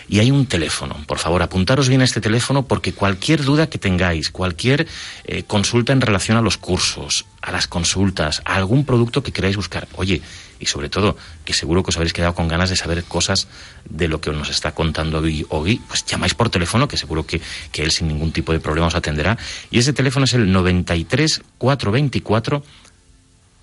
Y 0.09 0.19
hay 0.19 0.29
un 0.29 0.45
teléfono. 0.45 0.97
Por 1.07 1.19
favor, 1.19 1.41
apuntaros 1.41 1.88
bien 1.88 2.01
a 2.01 2.03
este 2.03 2.19
teléfono 2.19 2.65
porque 2.65 2.93
cualquier 2.93 3.43
duda 3.43 3.69
que 3.69 3.77
tengáis, 3.77 4.29
cualquier 4.29 4.88
eh, 5.23 5.43
consulta 5.43 5.93
en 5.93 6.01
relación 6.01 6.35
a 6.35 6.41
los 6.41 6.57
cursos, 6.57 7.25
a 7.41 7.51
las 7.51 7.67
consultas, 7.67 8.41
a 8.43 8.55
algún 8.55 8.85
producto 8.85 9.23
que 9.23 9.31
queráis 9.31 9.55
buscar, 9.55 9.88
oye, 9.95 10.21
y 10.59 10.65
sobre 10.65 10.89
todo, 10.89 11.15
que 11.45 11.53
seguro 11.53 11.83
que 11.83 11.89
os 11.89 11.95
habréis 11.95 12.11
quedado 12.11 12.35
con 12.35 12.49
ganas 12.49 12.69
de 12.69 12.75
saber 12.75 13.03
cosas 13.05 13.47
de 13.89 14.09
lo 14.09 14.19
que 14.19 14.31
nos 14.31 14.49
está 14.49 14.73
contando 14.73 15.19
Ogui, 15.49 15.81
pues 15.88 16.05
llamáis 16.05 16.33
por 16.33 16.49
teléfono, 16.49 16.88
que 16.88 16.97
seguro 16.97 17.25
que, 17.25 17.39
que 17.71 17.83
él 17.83 17.91
sin 17.91 18.09
ningún 18.09 18.33
tipo 18.33 18.51
de 18.51 18.59
problema 18.59 18.88
os 18.88 18.95
atenderá. 18.95 19.38
Y 19.71 19.79
ese 19.79 19.93
teléfono 19.93 20.25
es 20.25 20.33
el 20.33 20.51
93 20.51 21.41
424 21.57 22.63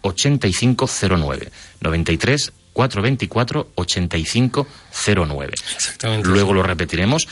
8509. 0.06 1.50
93 1.80 2.52
424 2.72 3.68
8509. 3.74 5.54
Exactamente. 5.74 6.28
Luego 6.28 6.52
lo 6.52 6.62
repetiremos. 6.62 7.26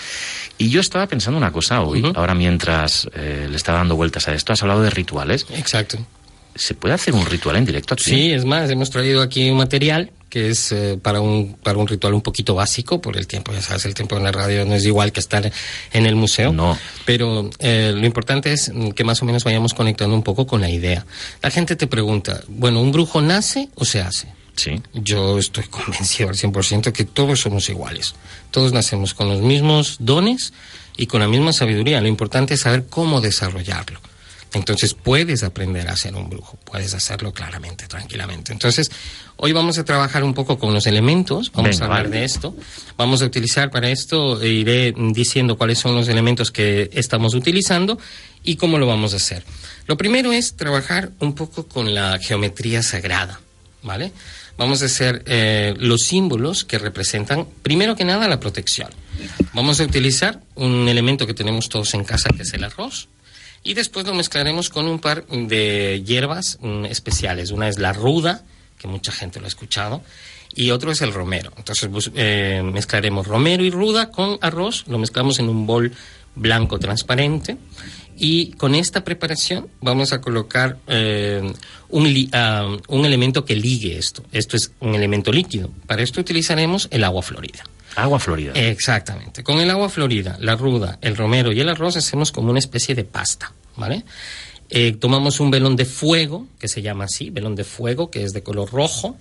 Y 0.57 0.71
yo 0.71 0.81
estaba 0.81 1.07
pensando 1.07 1.37
una 1.37 1.53
cosa 1.53 1.83
hoy, 1.83 2.11
ahora 2.15 2.35
mientras 2.35 3.07
eh, 3.15 3.47
le 3.51 3.57
estaba 3.57 3.79
dando 3.79 3.95
vueltas 3.95 4.27
a 4.29 4.35
esto, 4.35 4.55
has 4.55 4.63
hablado 4.63 4.83
de 4.83 4.91
rituales. 4.91 5.47
Exacto. 5.51 5.99
¿Se 6.55 6.75
puede 6.75 6.95
hacer 6.95 7.15
un 7.15 7.27
ritual 7.27 7.57
en 7.57 7.65
directo 7.65 7.95
aquí? 7.95 8.05
Sí, 8.05 8.33
es 8.33 8.45
más, 8.45 8.71
hemos 8.71 8.91
traído 8.91 9.23
aquí 9.23 9.51
un 9.51 9.59
material 9.59 10.11
que 10.35 10.51
es 10.51 10.73
eh, 10.73 10.99
para, 11.01 11.21
un, 11.21 11.55
para 11.63 11.79
un 11.79 11.87
ritual 11.87 12.13
un 12.13 12.21
poquito 12.21 12.57
básico 12.57 13.01
por 13.01 13.17
el 13.17 13.29
tiempo. 13.29 13.53
Ya 13.53 13.63
sabes, 13.63 13.85
el 13.85 13.95
tiempo 13.95 14.17
en 14.17 14.25
la 14.25 14.33
radio 14.33 14.65
no 14.65 14.75
es 14.75 14.85
igual 14.85 15.13
que 15.13 15.21
estar 15.21 15.53
en 15.93 16.07
el 16.07 16.17
museo. 16.17 16.53
No. 16.53 16.77
Pero 17.05 17.51
eh, 17.61 17.93
lo 17.95 18.05
importante 18.05 18.53
es 18.53 18.73
que 18.97 19.05
más 19.05 19.23
o 19.23 19.27
menos 19.27 19.45
vayamos 19.45 19.75
conectando 19.75 20.13
un 20.13 20.25
poco 20.25 20.45
con 20.45 20.61
la 20.61 20.69
idea. 20.69 21.07
La 21.41 21.51
gente 21.51 21.77
te 21.77 21.87
pregunta, 21.87 22.43
bueno, 22.49 22.81
¿un 22.81 22.91
brujo 22.91 23.21
nace 23.21 23.69
o 23.77 23.85
se 23.85 24.01
hace? 24.01 24.27
Sí. 24.57 24.83
Yo 24.93 25.39
estoy 25.39 25.65
convencido 25.71 26.31
al 26.31 26.35
100% 26.35 26.91
que 26.91 27.05
todos 27.05 27.39
somos 27.39 27.69
iguales. 27.69 28.17
Todos 28.51 28.73
nacemos 28.73 29.15
con 29.15 29.29
los 29.29 29.41
mismos 29.41 29.99
dones 30.01 30.53
y 30.97 31.07
con 31.07 31.21
la 31.21 31.29
misma 31.29 31.53
sabiduría. 31.53 32.01
Lo 32.01 32.09
importante 32.09 32.55
es 32.55 32.61
saber 32.63 32.87
cómo 32.89 33.21
desarrollarlo. 33.21 34.01
Entonces 34.55 34.95
puedes 34.95 35.43
aprender 35.43 35.89
a 35.89 35.97
ser 35.97 36.15
un 36.15 36.29
brujo, 36.29 36.59
puedes 36.65 36.95
hacerlo 36.95 37.33
claramente, 37.33 37.87
tranquilamente. 37.87 38.53
Entonces, 38.53 38.91
hoy 39.37 39.53
vamos 39.53 39.79
a 39.79 39.85
trabajar 39.85 40.23
un 40.23 40.33
poco 40.33 40.59
con 40.59 40.73
los 40.73 40.87
elementos, 40.87 41.51
vamos 41.53 41.73
Venga, 41.73 41.85
a 41.85 41.89
hablar 41.89 42.05
vale. 42.05 42.19
de 42.19 42.25
esto. 42.25 42.57
Vamos 42.97 43.23
a 43.23 43.27
utilizar 43.27 43.71
para 43.71 43.91
esto, 43.91 44.45
iré 44.45 44.95
diciendo 44.97 45.59
cuáles 45.59 45.79
son 45.79 45.95
los 45.95 46.09
elementos 46.09 46.51
que 46.51 46.91
estamos 46.93 47.35
utilizando 47.35 47.99
y 48.43 48.57
cómo 48.57 48.79
lo 48.79 48.87
vamos 48.87 49.13
a 49.13 49.17
hacer. 49.17 49.45
Lo 49.87 49.97
primero 49.97 50.33
es 50.33 50.55
trabajar 50.55 51.11
un 51.21 51.35
poco 51.35 51.67
con 51.67 51.95
la 51.95 52.19
geometría 52.19 52.83
sagrada, 52.83 53.41
¿vale? 53.83 54.13
Vamos 54.57 54.83
a 54.83 54.87
hacer 54.87 55.25
eh, 55.27 55.75
los 55.79 56.03
símbolos 56.03 56.65
que 56.65 56.79
representan, 56.79 57.47
primero 57.63 57.97
que 57.97 58.05
nada, 58.05 58.29
la 58.29 58.39
protección. 58.39 58.89
Vamos 59.53 59.81
a 59.81 59.85
utilizar 59.85 60.41
un 60.55 60.89
elemento 60.89 61.27
que 61.27 61.35
tenemos 61.35 61.69
todos 61.69 61.93
en 61.95 62.05
casa, 62.05 62.31
que 62.31 62.43
es 62.43 62.55
el 62.55 62.63
arroz. 62.63 63.09
Y 63.65 63.73
después 63.73 64.07
lo 64.07 64.15
mezclaremos 64.15 64.69
con 64.69 64.87
un 64.87 64.99
par 64.99 65.27
de 65.27 66.03
hierbas 66.05 66.59
mm, 66.61 66.85
especiales. 66.85 67.51
Una 67.51 67.69
es 67.69 67.79
la 67.79 67.95
ruda, 67.95 68.45
que 68.79 68.87
mucha 68.87 69.11
gente 69.11 69.41
lo 69.41 69.47
ha 69.47 69.49
escuchado, 69.49 70.03
y 70.55 70.71
otro 70.71 70.93
es 70.93 71.01
el 71.01 71.15
romero. 71.15 71.51
Entonces 71.57 71.89
eh, 72.15 72.63
mezclaremos 72.63 73.27
romero 73.27 73.65
y 73.65 73.71
ruda 73.71 74.11
con 74.11 74.39
arroz, 74.43 74.85
lo 74.87 74.99
mezclamos 74.99 75.39
en 75.39 75.49
un 75.49 75.67
bol 75.67 75.93
blanco 76.35 76.79
transparente. 76.79 77.57
Y 78.17 78.53
con 78.53 78.75
esta 78.75 79.03
preparación 79.03 79.69
vamos 79.81 80.13
a 80.13 80.21
colocar 80.21 80.79
eh, 80.87 81.43
un, 81.89 82.29
ah, 82.33 82.77
un 82.89 83.05
elemento 83.07 83.45
que 83.45 83.57
ligue 83.57 83.99
esto. 83.99 84.23
Esto 84.31 84.57
es 84.57 84.73
un 84.81 84.95
elemento 84.95 85.33
líquido. 85.33 85.71
Para 85.87 86.03
esto 86.03 86.21
utilizaremos 86.21 86.87
el 86.93 87.03
agua 87.03 87.23
florida. 87.23 87.65
Agua 87.97 88.19
florida. 88.19 88.53
Exactamente. 88.55 89.43
Con 89.43 89.61
el 89.61 89.71
agua 89.71 89.89
florida, 89.89 90.37
la 90.41 90.57
ruda, 90.57 90.99
el 91.01 91.17
romero 91.17 91.53
y 91.53 91.61
el 91.61 91.69
arroz 91.69 91.97
hacemos 91.97 92.33
como 92.33 92.51
una 92.51 92.59
especie 92.59 92.95
de 92.95 93.05
pasta, 93.05 93.53
¿vale? 93.77 94.05
Eh, 94.71 94.97
tomamos 94.99 95.41
un 95.41 95.51
velón 95.51 95.77
de 95.77 95.85
fuego, 95.85 96.47
que 96.59 96.69
se 96.69 96.83
llama 96.83 97.05
así, 97.05 97.31
velón 97.31 97.55
de 97.55 97.65
fuego, 97.65 98.11
que 98.11 98.25
es 98.25 98.33
de 98.33 98.43
color 98.43 98.71
rojo, 98.71 99.17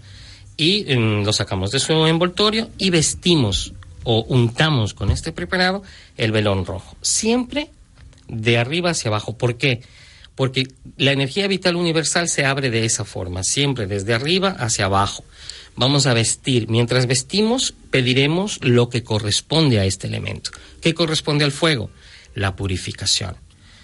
y 0.58 0.84
mm, 0.96 1.24
lo 1.24 1.34
sacamos 1.34 1.72
de 1.72 1.80
su 1.80 1.94
envoltorio 2.08 2.70
y 2.78 2.90
vestimos 2.90 3.74
o 4.04 4.24
untamos 4.24 4.94
con 4.94 5.12
este 5.12 5.32
preparado 5.32 5.84
el 6.18 6.32
velón 6.32 6.66
rojo. 6.66 6.96
Siempre 7.02 7.70
de 8.28 8.58
arriba 8.58 8.92
hacia 8.92 9.10
abajo. 9.10 9.38
¿Por 9.38 9.58
qué? 9.58 9.82
Porque 10.36 10.68
la 10.98 11.12
energía 11.12 11.48
vital 11.48 11.76
universal 11.76 12.28
se 12.28 12.46
abre 12.46 12.70
de 12.70 12.86
esa 12.86 13.06
forma, 13.06 13.44
siempre 13.44 13.88
desde 13.88 14.14
arriba 14.14 14.50
hacia 14.50 14.86
abajo. 14.86 15.24
Vamos 15.76 16.06
a 16.06 16.14
vestir. 16.14 16.70
Mientras 16.70 17.08
vestimos, 17.08 17.74
pediremos 17.90 18.60
lo 18.62 18.90
que 18.90 19.04
corresponde 19.04 19.80
a 19.80 19.86
este 19.86 20.08
elemento. 20.08 20.52
¿Qué 20.82 20.94
corresponde 20.94 21.44
al 21.44 21.52
fuego? 21.52 21.90
La 22.36 22.56
purificación. 22.56 23.36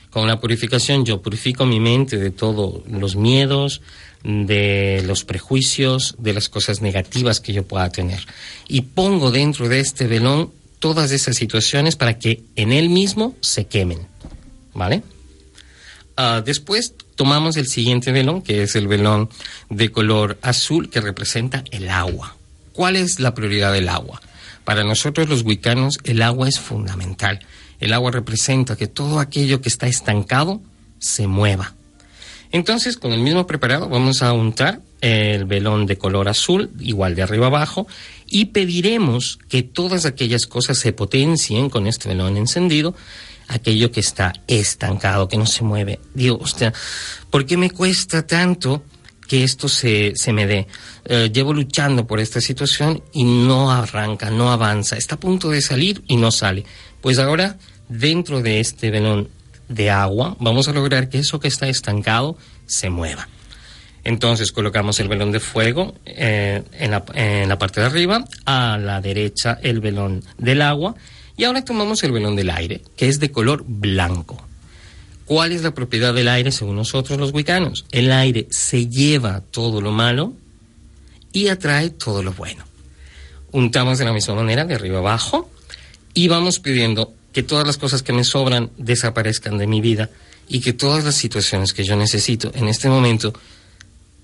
Con 0.10 0.28
la 0.28 0.40
purificación 0.40 1.06
yo 1.06 1.22
purifico 1.22 1.66
mi 1.66 1.80
mente 1.80 2.18
de 2.18 2.32
todos 2.32 2.82
los 2.88 3.16
miedos, 3.16 3.82
de 4.24 5.04
los 5.06 5.24
prejuicios, 5.24 6.16
de 6.18 6.34
las 6.34 6.50
cosas 6.50 6.82
negativas 6.82 7.40
que 7.40 7.54
yo 7.54 7.68
pueda 7.68 7.90
tener. 7.90 8.20
Y 8.68 8.82
pongo 8.82 9.32
dentro 9.32 9.70
de 9.70 9.80
este 9.80 10.08
velón 10.08 10.52
todas 10.80 11.12
esas 11.12 11.36
situaciones 11.36 11.96
para 11.96 12.18
que 12.18 12.44
en 12.56 12.72
él 12.72 12.90
mismo 12.90 13.36
se 13.42 13.68
quemen. 13.68 14.00
¿Vale? 14.74 15.04
Ah, 16.22 16.42
después 16.44 16.96
tomamos 17.16 17.56
el 17.56 17.68
siguiente 17.68 18.12
velón, 18.12 18.42
que 18.42 18.64
es 18.64 18.76
el 18.76 18.90
velón 18.90 19.30
de 19.70 19.90
color 19.90 20.38
azul 20.42 20.90
que 20.90 21.00
representa 21.00 21.64
el 21.72 21.88
agua. 21.88 22.36
¿Cuál 22.74 22.98
es 22.98 23.22
la 23.22 23.34
prioridad 23.34 23.72
del 23.72 23.88
agua? 23.88 24.22
Para 24.66 24.84
nosotros 24.84 25.30
los 25.30 25.44
wicanos 25.44 25.98
el 26.04 26.22
agua 26.22 26.50
es 26.50 26.60
fundamental. 26.60 27.40
El 27.80 27.94
agua 27.94 28.12
representa 28.12 28.76
que 28.76 28.88
todo 28.88 29.22
aquello 29.22 29.62
que 29.62 29.70
está 29.70 29.88
estancado 29.88 30.60
se 31.00 31.26
mueva. 31.28 31.74
Entonces, 32.52 32.98
con 32.98 33.14
el 33.14 33.22
mismo 33.22 33.48
preparado 33.48 33.88
vamos 33.88 34.22
a 34.22 34.34
untar 34.34 34.82
el 35.00 35.46
velón 35.46 35.86
de 35.86 35.98
color 35.98 36.28
azul, 36.28 36.70
igual 36.82 37.16
de 37.16 37.22
arriba 37.22 37.48
abajo, 37.48 37.88
y 38.28 38.46
pediremos 38.46 39.40
que 39.48 39.64
todas 39.64 40.06
aquellas 40.06 40.48
cosas 40.48 40.80
se 40.80 40.92
potencien 40.92 41.70
con 41.70 41.88
este 41.88 42.10
velón 42.10 42.36
encendido, 42.36 42.94
aquello 43.50 43.92
que 43.92 44.00
está 44.00 44.34
estancado, 44.48 45.28
que 45.28 45.38
no 45.38 45.46
se 45.46 45.64
mueve. 45.64 46.00
Digo, 46.14 46.38
hostia, 46.42 46.74
¿por 47.30 47.46
qué 47.46 47.58
me 47.58 47.72
cuesta 47.72 48.26
tanto 48.26 48.84
que 49.28 49.44
esto 49.44 49.68
se, 49.68 50.14
se 50.16 50.32
me 50.32 50.48
dé? 50.48 50.68
Eh, 51.06 51.30
llevo 51.34 51.54
luchando 51.54 52.08
por 52.08 52.20
esta 52.20 52.40
situación 52.40 53.04
y 53.12 53.24
no 53.24 53.72
arranca, 53.72 54.30
no 54.30 54.52
avanza, 54.52 54.96
está 54.96 55.16
a 55.16 55.20
punto 55.20 55.50
de 55.50 55.62
salir 55.62 56.04
y 56.08 56.16
no 56.16 56.32
sale. 56.32 56.66
Pues 57.02 57.20
ahora, 57.20 57.58
dentro 57.90 58.42
de 58.42 58.60
este 58.60 58.92
velón 58.92 59.30
de 59.68 59.90
agua, 59.90 60.38
vamos 60.40 60.68
a 60.68 60.74
lograr 60.74 61.10
que 61.10 61.20
eso 61.20 61.40
que 61.40 61.48
está 61.48 61.68
estancado 61.68 62.38
se 62.66 62.90
mueva. 62.90 63.28
Entonces 64.04 64.52
colocamos 64.52 65.00
el 65.00 65.08
velón 65.10 65.32
de 65.32 65.40
fuego 65.40 65.96
eh, 66.06 66.64
en, 66.74 66.92
la, 66.92 67.04
en 67.16 67.50
la 67.50 67.58
parte 67.58 67.82
de 67.82 67.88
arriba, 67.88 68.24
a 68.46 68.78
la 68.78 69.02
derecha 69.02 69.60
el 69.62 69.82
velón 69.82 70.24
del 70.38 70.62
agua 70.62 70.96
y 71.40 71.46
ahora 71.46 71.64
tomamos 71.64 72.04
el 72.04 72.12
velón 72.12 72.36
del 72.36 72.50
aire, 72.50 72.82
que 72.98 73.08
es 73.08 73.22
de 73.22 73.32
color 73.32 73.64
blanco. 73.66 74.46
¿Cuál 75.24 75.54
es 75.54 75.64
la 75.64 75.74
propiedad 75.74 76.14
del 76.14 76.28
aire 76.28 76.52
según 76.52 76.76
nosotros 76.76 77.18
los 77.18 77.32
wicanos? 77.32 77.86
El 77.92 78.12
aire 78.12 78.48
se 78.50 78.90
lleva 78.90 79.42
todo 79.50 79.80
lo 79.80 79.94
malo 79.94 80.34
y 81.32 81.48
atrae 81.48 81.92
todo 81.92 82.24
lo 82.24 82.34
bueno. 82.34 82.66
Untamos 83.54 84.00
de 84.00 84.04
la 84.04 84.12
misma 84.12 84.36
manera, 84.36 84.66
de 84.66 84.76
arriba 84.76 84.98
abajo, 84.98 85.50
y 86.14 86.28
vamos 86.28 86.60
pidiendo 86.60 87.14
que 87.32 87.42
todas 87.42 87.66
las 87.66 87.78
cosas 87.78 88.04
que 88.04 88.12
me 88.12 88.26
sobran 88.26 88.72
desaparezcan 88.78 89.58
de 89.58 89.66
mi 89.66 89.80
vida 89.80 90.10
y 90.50 90.60
que 90.60 90.74
todas 90.74 91.06
las 91.06 91.16
situaciones 91.16 91.72
que 91.72 91.86
yo 91.86 91.96
necesito 91.96 92.52
en 92.54 92.68
este 92.68 92.90
momento 92.90 93.32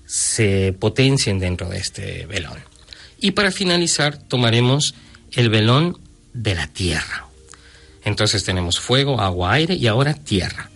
se 0.04 0.76
potencien 0.78 1.38
dentro 1.38 1.70
de 1.70 1.78
este 1.78 2.26
velón. 2.26 2.58
Y 3.18 3.30
para 3.30 3.52
finalizar 3.52 4.18
tomaremos 4.18 4.94
el 5.32 5.48
velón 5.48 5.98
de 6.36 6.54
la 6.54 6.66
tierra. 6.66 7.26
Entonces 8.04 8.44
tenemos 8.44 8.78
fuego, 8.78 9.20
agua, 9.20 9.54
aire 9.54 9.74
y 9.74 9.86
ahora 9.86 10.14
tierra. 10.14 10.70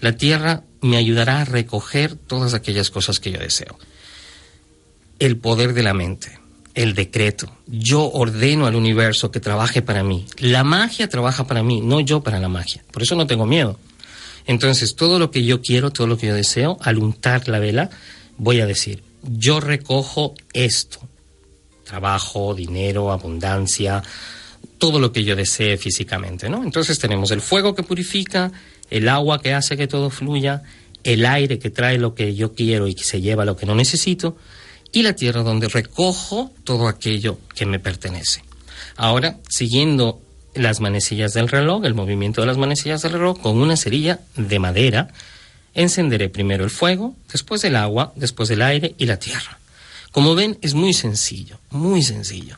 La 0.00 0.16
tierra 0.16 0.62
me 0.82 0.96
ayudará 0.96 1.40
a 1.40 1.44
recoger 1.44 2.14
todas 2.14 2.54
aquellas 2.54 2.90
cosas 2.90 3.18
que 3.18 3.32
yo 3.32 3.40
deseo. 3.40 3.78
El 5.18 5.38
poder 5.38 5.72
de 5.72 5.82
la 5.82 5.94
mente, 5.94 6.38
el 6.74 6.94
decreto. 6.94 7.50
Yo 7.66 8.10
ordeno 8.10 8.66
al 8.66 8.76
universo 8.76 9.30
que 9.30 9.40
trabaje 9.40 9.82
para 9.82 10.04
mí. 10.04 10.26
La 10.38 10.62
magia 10.62 11.08
trabaja 11.08 11.46
para 11.46 11.62
mí, 11.62 11.80
no 11.80 12.00
yo 12.00 12.22
para 12.22 12.38
la 12.38 12.48
magia. 12.48 12.84
Por 12.92 13.02
eso 13.02 13.16
no 13.16 13.26
tengo 13.26 13.46
miedo. 13.46 13.80
Entonces, 14.46 14.94
todo 14.94 15.18
lo 15.18 15.30
que 15.30 15.44
yo 15.44 15.62
quiero, 15.62 15.90
todo 15.90 16.06
lo 16.06 16.18
que 16.18 16.28
yo 16.28 16.34
deseo, 16.34 16.76
al 16.82 16.98
untar 16.98 17.48
la 17.48 17.58
vela, 17.58 17.90
voy 18.36 18.60
a 18.60 18.66
decir, 18.66 19.02
yo 19.22 19.58
recojo 19.58 20.34
esto. 20.52 21.00
Trabajo, 21.84 22.54
dinero, 22.54 23.10
abundancia, 23.10 24.02
todo 24.78 25.00
lo 25.00 25.12
que 25.12 25.24
yo 25.24 25.36
desee 25.36 25.76
físicamente, 25.76 26.48
¿no? 26.48 26.62
Entonces 26.62 26.98
tenemos 26.98 27.30
el 27.30 27.40
fuego 27.40 27.74
que 27.74 27.82
purifica, 27.82 28.52
el 28.90 29.08
agua 29.08 29.40
que 29.40 29.54
hace 29.54 29.76
que 29.76 29.86
todo 29.86 30.10
fluya, 30.10 30.62
el 31.04 31.24
aire 31.24 31.58
que 31.58 31.70
trae 31.70 31.98
lo 31.98 32.14
que 32.14 32.34
yo 32.34 32.54
quiero 32.54 32.88
y 32.88 32.94
que 32.94 33.04
se 33.04 33.20
lleva 33.20 33.44
lo 33.44 33.56
que 33.56 33.66
no 33.66 33.74
necesito, 33.74 34.36
y 34.92 35.02
la 35.02 35.14
tierra 35.14 35.42
donde 35.42 35.68
recojo 35.68 36.52
todo 36.64 36.88
aquello 36.88 37.38
que 37.54 37.66
me 37.66 37.78
pertenece. 37.78 38.42
Ahora, 38.96 39.38
siguiendo 39.48 40.20
las 40.54 40.80
manecillas 40.80 41.32
del 41.34 41.48
reloj, 41.48 41.84
el 41.84 41.94
movimiento 41.94 42.40
de 42.40 42.46
las 42.46 42.56
manecillas 42.56 43.02
del 43.02 43.12
reloj, 43.12 43.40
con 43.40 43.58
una 43.58 43.76
cerilla 43.76 44.20
de 44.36 44.58
madera, 44.58 45.08
encenderé 45.74 46.28
primero 46.28 46.64
el 46.64 46.70
fuego, 46.70 47.14
después 47.30 47.62
el 47.64 47.76
agua, 47.76 48.12
después 48.16 48.50
el 48.50 48.62
aire 48.62 48.94
y 48.98 49.06
la 49.06 49.18
tierra. 49.18 49.58
Como 50.12 50.34
ven, 50.34 50.58
es 50.62 50.74
muy 50.74 50.94
sencillo, 50.94 51.58
muy 51.70 52.02
sencillo. 52.02 52.56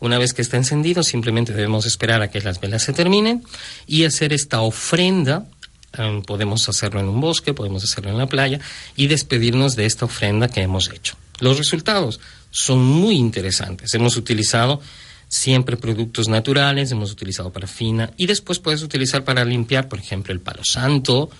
Una 0.00 0.18
vez 0.18 0.32
que 0.32 0.42
está 0.42 0.56
encendido, 0.56 1.02
simplemente 1.02 1.52
debemos 1.52 1.86
esperar 1.86 2.22
a 2.22 2.30
que 2.30 2.40
las 2.40 2.60
velas 2.60 2.82
se 2.82 2.92
terminen 2.92 3.44
y 3.86 4.04
hacer 4.04 4.32
esta 4.32 4.60
ofrenda. 4.60 5.46
Em, 5.92 6.22
podemos 6.22 6.68
hacerlo 6.68 7.00
en 7.00 7.08
un 7.08 7.20
bosque, 7.20 7.54
podemos 7.54 7.82
hacerlo 7.82 8.10
en 8.10 8.18
la 8.18 8.26
playa 8.26 8.60
y 8.94 9.08
despedirnos 9.08 9.74
de 9.74 9.86
esta 9.86 10.04
ofrenda 10.04 10.48
que 10.48 10.62
hemos 10.62 10.90
hecho. 10.90 11.16
Los 11.40 11.58
resultados 11.58 12.20
son 12.50 12.84
muy 12.84 13.16
interesantes. 13.16 13.94
Hemos 13.94 14.16
utilizado 14.16 14.80
siempre 15.28 15.76
productos 15.76 16.28
naturales, 16.28 16.90
hemos 16.90 17.12
utilizado 17.12 17.52
parafina 17.52 18.10
y 18.16 18.26
después 18.26 18.58
puedes 18.58 18.82
utilizar 18.82 19.24
para 19.24 19.44
limpiar, 19.44 19.88
por 19.88 19.98
ejemplo, 19.98 20.32
el 20.32 20.40
palo 20.40 20.64
santo, 20.64 21.30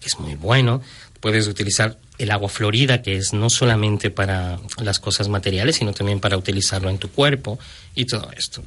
que 0.00 0.06
es 0.06 0.18
muy 0.18 0.34
bueno. 0.34 0.82
Puedes 1.20 1.46
utilizar 1.46 1.98
el 2.18 2.30
agua 2.30 2.48
florida, 2.48 3.02
que 3.02 3.16
es 3.16 3.32
no 3.32 3.50
solamente 3.50 4.10
para 4.10 4.58
las 4.82 4.98
cosas 4.98 5.28
materiales, 5.28 5.76
sino 5.76 5.92
también 5.92 6.20
para 6.20 6.36
utilizarlo 6.36 6.90
en 6.90 6.98
tu 6.98 7.10
cuerpo 7.10 7.58
y 7.94 8.06
todo 8.06 8.30
esto. 8.36 8.62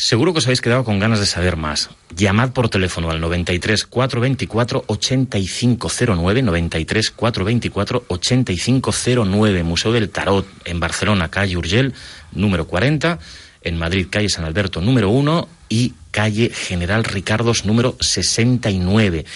Seguro 0.00 0.32
que 0.32 0.38
os 0.38 0.46
habéis 0.46 0.62
quedado 0.62 0.82
con 0.82 0.98
ganas 0.98 1.20
de 1.20 1.26
saber 1.26 1.58
más. 1.58 1.90
Llamad 2.16 2.52
por 2.52 2.70
teléfono 2.70 3.10
al 3.10 3.20
93 3.20 3.84
424 3.84 4.84
8509, 4.86 6.42
93 6.42 7.10
424 7.10 8.04
8509, 8.08 9.62
Museo 9.62 9.92
del 9.92 10.08
Tarot, 10.08 10.46
en 10.64 10.80
Barcelona, 10.80 11.30
calle 11.30 11.58
Urgel, 11.58 11.92
número 12.32 12.66
40, 12.66 13.18
en 13.62 13.76
Madrid, 13.76 14.06
calle 14.08 14.30
San 14.30 14.46
Alberto, 14.46 14.80
número 14.80 15.10
1 15.10 15.46
y 15.68 15.92
calle 16.12 16.48
General 16.48 17.04
Ricardos, 17.04 17.66
número 17.66 17.98
69 18.00 19.26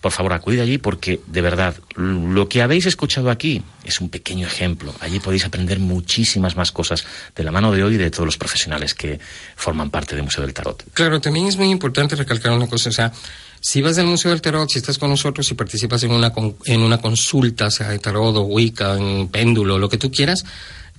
por 0.00 0.12
favor, 0.12 0.32
acudid 0.32 0.60
allí 0.60 0.78
porque, 0.78 1.20
de 1.26 1.40
verdad, 1.42 1.76
lo 1.94 2.48
que 2.48 2.62
habéis 2.62 2.86
escuchado 2.86 3.30
aquí 3.30 3.62
es 3.84 4.00
un 4.00 4.08
pequeño 4.08 4.46
ejemplo. 4.46 4.94
Allí 5.00 5.20
podéis 5.20 5.44
aprender 5.44 5.78
muchísimas 5.78 6.56
más 6.56 6.72
cosas 6.72 7.04
de 7.36 7.44
la 7.44 7.50
mano 7.50 7.72
de 7.72 7.82
hoy 7.82 7.94
y 7.94 7.98
de 7.98 8.10
todos 8.10 8.26
los 8.26 8.38
profesionales 8.38 8.94
que 8.94 9.20
forman 9.56 9.90
parte 9.90 10.14
del 10.14 10.24
Museo 10.24 10.42
del 10.42 10.54
Tarot. 10.54 10.84
Claro, 10.94 11.20
también 11.20 11.46
es 11.46 11.56
muy 11.56 11.68
importante 11.68 12.16
recalcar 12.16 12.52
una 12.52 12.66
cosa, 12.66 12.88
o 12.88 12.92
sea, 12.92 13.12
si 13.60 13.82
vas 13.82 13.98
al 13.98 14.06
Museo 14.06 14.30
del 14.30 14.40
Tarot, 14.40 14.70
si 14.70 14.78
estás 14.78 14.96
con 14.96 15.10
nosotros 15.10 15.50
y 15.50 15.54
participas 15.54 16.02
en 16.02 16.12
una, 16.12 16.32
en 16.64 16.80
una 16.80 16.98
consulta, 16.98 17.70
sea 17.70 17.90
de 17.90 17.98
tarot 17.98 18.34
o 18.36 18.42
Wicca, 18.42 18.96
en 18.96 19.28
péndulo, 19.28 19.78
lo 19.78 19.88
que 19.88 19.98
tú 19.98 20.10
quieras, 20.10 20.46